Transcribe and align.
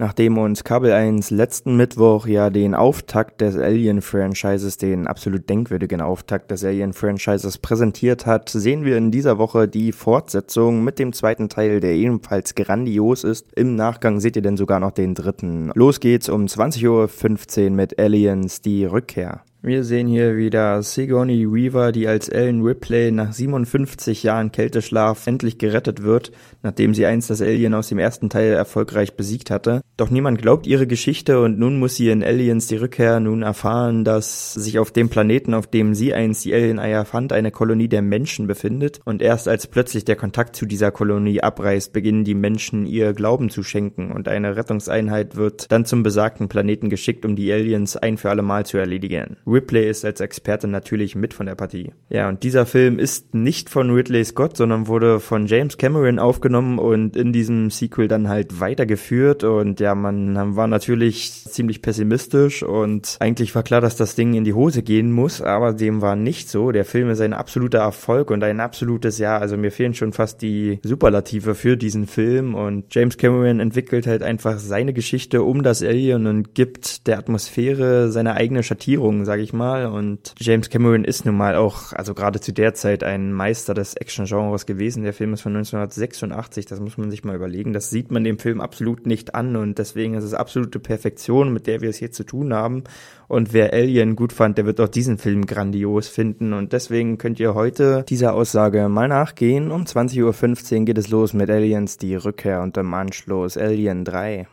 Nachdem 0.00 0.38
uns 0.38 0.62
Kabel 0.62 0.92
1 0.92 1.30
letzten 1.32 1.76
Mittwoch 1.76 2.28
ja 2.28 2.50
den 2.50 2.76
Auftakt 2.76 3.40
des 3.40 3.56
Alien-Franchises, 3.56 4.76
den 4.76 5.08
absolut 5.08 5.50
denkwürdigen 5.50 6.00
Auftakt 6.00 6.52
des 6.52 6.64
Alien-Franchises 6.64 7.58
präsentiert 7.58 8.24
hat, 8.24 8.48
sehen 8.48 8.84
wir 8.84 8.96
in 8.96 9.10
dieser 9.10 9.38
Woche 9.38 9.66
die 9.66 9.90
Fortsetzung 9.90 10.84
mit 10.84 11.00
dem 11.00 11.12
zweiten 11.12 11.48
Teil, 11.48 11.80
der 11.80 11.94
ebenfalls 11.94 12.54
grandios 12.54 13.24
ist. 13.24 13.52
Im 13.56 13.74
Nachgang 13.74 14.20
seht 14.20 14.36
ihr 14.36 14.42
denn 14.42 14.56
sogar 14.56 14.78
noch 14.78 14.92
den 14.92 15.16
dritten. 15.16 15.72
Los 15.74 15.98
geht's 15.98 16.28
um 16.28 16.44
20.15 16.44 17.64
Uhr 17.64 17.70
mit 17.70 17.98
Aliens, 17.98 18.60
die 18.60 18.84
Rückkehr. 18.84 19.42
Wir 19.68 19.84
sehen 19.84 20.08
hier 20.08 20.38
wieder 20.38 20.82
Sigourney 20.82 21.46
Weaver, 21.46 21.92
die 21.92 22.08
als 22.08 22.30
Ellen 22.30 22.62
Ripley 22.62 23.10
nach 23.10 23.34
57 23.34 24.22
Jahren 24.22 24.50
Kälteschlaf 24.50 25.26
endlich 25.26 25.58
gerettet 25.58 26.02
wird, 26.02 26.32
nachdem 26.62 26.94
sie 26.94 27.04
einst 27.04 27.28
das 27.28 27.42
Alien 27.42 27.74
aus 27.74 27.88
dem 27.88 27.98
ersten 27.98 28.30
Teil 28.30 28.54
erfolgreich 28.54 29.14
besiegt 29.14 29.50
hatte. 29.50 29.82
Doch 29.98 30.08
niemand 30.08 30.40
glaubt 30.40 30.66
ihre 30.66 30.86
Geschichte 30.86 31.42
und 31.42 31.58
nun 31.58 31.78
muss 31.78 31.96
sie 31.96 32.08
in 32.08 32.24
Aliens 32.24 32.66
die 32.66 32.76
Rückkehr 32.76 33.20
nun 33.20 33.42
erfahren, 33.42 34.06
dass 34.06 34.54
sich 34.54 34.78
auf 34.78 34.90
dem 34.90 35.10
Planeten, 35.10 35.52
auf 35.52 35.66
dem 35.66 35.94
sie 35.94 36.14
einst 36.14 36.46
die 36.46 36.54
Alien-Eier 36.54 37.04
fand, 37.04 37.34
eine 37.34 37.50
Kolonie 37.50 37.88
der 37.88 38.00
Menschen 38.00 38.46
befindet 38.46 39.00
und 39.04 39.20
erst 39.20 39.48
als 39.48 39.66
plötzlich 39.66 40.06
der 40.06 40.16
Kontakt 40.16 40.56
zu 40.56 40.64
dieser 40.64 40.92
Kolonie 40.92 41.42
abreißt, 41.42 41.92
beginnen 41.92 42.24
die 42.24 42.34
Menschen 42.34 42.86
ihr 42.86 43.12
Glauben 43.12 43.50
zu 43.50 43.62
schenken 43.62 44.12
und 44.12 44.28
eine 44.28 44.56
Rettungseinheit 44.56 45.36
wird 45.36 45.70
dann 45.70 45.84
zum 45.84 46.02
besagten 46.02 46.48
Planeten 46.48 46.88
geschickt, 46.88 47.26
um 47.26 47.36
die 47.36 47.52
Aliens 47.52 47.98
ein 47.98 48.16
für 48.16 48.30
alle 48.30 48.40
Mal 48.40 48.64
zu 48.64 48.78
erledigen. 48.78 49.36
Ripley 49.58 49.88
ist 49.88 50.04
als 50.04 50.20
Experte 50.20 50.68
natürlich 50.68 51.16
mit 51.16 51.34
von 51.34 51.46
der 51.46 51.56
Partie. 51.56 51.92
Ja, 52.08 52.28
und 52.28 52.44
dieser 52.44 52.64
Film 52.64 53.00
ist 53.00 53.34
nicht 53.34 53.68
von 53.68 53.90
Ridley 53.90 54.24
Scott, 54.24 54.56
sondern 54.56 54.86
wurde 54.86 55.18
von 55.18 55.46
James 55.46 55.76
Cameron 55.76 56.20
aufgenommen 56.20 56.78
und 56.78 57.16
in 57.16 57.32
diesem 57.32 57.70
Sequel 57.70 58.06
dann 58.06 58.28
halt 58.28 58.60
weitergeführt. 58.60 59.42
Und 59.42 59.80
ja, 59.80 59.96
man 59.96 60.54
war 60.56 60.68
natürlich 60.68 61.32
ziemlich 61.32 61.82
pessimistisch 61.82 62.62
und 62.62 63.16
eigentlich 63.18 63.54
war 63.54 63.64
klar, 63.64 63.80
dass 63.80 63.96
das 63.96 64.14
Ding 64.14 64.34
in 64.34 64.44
die 64.44 64.54
Hose 64.54 64.82
gehen 64.82 65.10
muss, 65.10 65.42
aber 65.42 65.72
dem 65.72 66.00
war 66.02 66.14
nicht 66.14 66.48
so. 66.48 66.70
Der 66.70 66.84
Film 66.84 67.10
ist 67.10 67.20
ein 67.20 67.32
absoluter 67.32 67.80
Erfolg 67.80 68.30
und 68.30 68.44
ein 68.44 68.60
absolutes 68.60 69.18
Ja. 69.18 69.38
Also 69.38 69.56
mir 69.56 69.72
fehlen 69.72 69.94
schon 69.94 70.12
fast 70.12 70.40
die 70.40 70.78
Superlative 70.84 71.56
für 71.56 71.76
diesen 71.76 72.06
Film 72.06 72.54
und 72.54 72.94
James 72.94 73.16
Cameron 73.16 73.58
entwickelt 73.58 74.06
halt 74.06 74.22
einfach 74.22 74.58
seine 74.58 74.92
Geschichte 74.92 75.42
um 75.42 75.64
das 75.64 75.82
Alien 75.82 76.26
und 76.26 76.54
gibt 76.54 77.08
der 77.08 77.18
Atmosphäre 77.18 78.12
seine 78.12 78.34
eigene 78.34 78.62
Schattierung, 78.62 79.24
sag 79.24 79.37
sage 79.38 79.44
ich 79.44 79.52
mal. 79.52 79.86
Und 79.86 80.34
James 80.40 80.68
Cameron 80.68 81.04
ist 81.04 81.24
nun 81.24 81.36
mal 81.36 81.54
auch, 81.54 81.92
also 81.92 82.12
gerade 82.12 82.40
zu 82.40 82.52
der 82.52 82.74
Zeit, 82.74 83.04
ein 83.04 83.32
Meister 83.32 83.72
des 83.72 83.94
Action-Genres 83.94 84.66
gewesen. 84.66 85.04
Der 85.04 85.12
Film 85.12 85.32
ist 85.32 85.42
von 85.42 85.54
1986, 85.54 86.66
das 86.66 86.80
muss 86.80 86.98
man 86.98 87.08
sich 87.08 87.22
mal 87.22 87.36
überlegen. 87.36 87.72
Das 87.72 87.88
sieht 87.88 88.10
man 88.10 88.24
dem 88.24 88.40
Film 88.40 88.60
absolut 88.60 89.06
nicht 89.06 89.36
an 89.36 89.54
und 89.54 89.78
deswegen 89.78 90.14
ist 90.14 90.24
es 90.24 90.34
absolute 90.34 90.80
Perfektion, 90.80 91.52
mit 91.52 91.68
der 91.68 91.80
wir 91.82 91.90
es 91.90 91.98
hier 91.98 92.10
zu 92.10 92.24
tun 92.24 92.52
haben. 92.52 92.82
Und 93.28 93.52
wer 93.52 93.72
Alien 93.72 94.16
gut 94.16 94.32
fand, 94.32 94.58
der 94.58 94.66
wird 94.66 94.80
auch 94.80 94.88
diesen 94.88 95.18
Film 95.18 95.46
grandios 95.46 96.08
finden. 96.08 96.52
Und 96.52 96.72
deswegen 96.72 97.16
könnt 97.16 97.38
ihr 97.38 97.54
heute 97.54 98.04
dieser 98.08 98.34
Aussage 98.34 98.88
mal 98.88 99.06
nachgehen. 99.06 99.70
Um 99.70 99.84
20.15 99.84 100.78
Uhr 100.78 100.84
geht 100.84 100.98
es 100.98 101.10
los 101.10 101.32
mit 101.32 101.48
Aliens, 101.48 101.96
die 101.96 102.16
Rückkehr 102.16 102.60
und 102.60 102.76
im 102.76 102.92
Anschluss 102.92 103.56
Alien 103.56 104.04
3. 104.04 104.48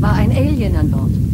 War 0.00 0.12
ein 0.12 0.30
Alien 0.30 0.76
an 0.76 0.90
Bord? 0.90 1.33